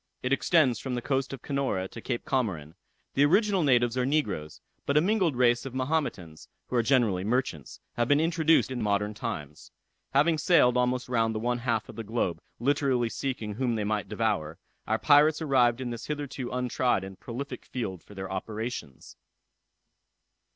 It 0.23 0.33
extends 0.33 0.79
from 0.79 0.95
the 0.95 1.01
coast 1.03 1.31
of 1.31 1.43
Canora 1.43 1.87
to 1.91 2.01
Cape 2.01 2.25
Comorin. 2.25 2.73
The 3.13 3.23
original 3.23 3.61
natives 3.61 3.95
are 3.99 4.03
negroes; 4.03 4.59
but 4.87 4.97
a 4.97 4.99
mingled 4.99 5.35
race 5.35 5.63
of 5.63 5.75
Mahometans, 5.75 6.47
who 6.65 6.75
are 6.75 6.81
generally 6.81 7.23
merchants, 7.23 7.79
have 7.97 8.07
been 8.07 8.19
introduced 8.19 8.71
in 8.71 8.81
modern 8.81 9.13
times. 9.13 9.69
Having 10.15 10.39
sailed 10.39 10.75
almost 10.75 11.07
round 11.07 11.35
the 11.35 11.39
one 11.39 11.59
half 11.59 11.87
of 11.87 11.97
the 11.97 12.03
globe, 12.03 12.41
literally 12.59 13.09
seeking 13.09 13.53
whom 13.53 13.75
they 13.75 13.83
might 13.83 14.09
devour, 14.09 14.57
our 14.87 14.97
pirates 14.97 15.39
arrived 15.39 15.79
in 15.79 15.91
this 15.91 16.07
hitherto 16.07 16.49
untried 16.51 17.03
and 17.03 17.19
prolific 17.19 17.63
field 17.63 18.01
for 18.01 18.15
their 18.15 18.31
operations. 18.31 19.15